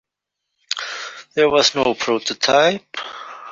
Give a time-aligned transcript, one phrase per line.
[1.35, 2.95] There was no prototype.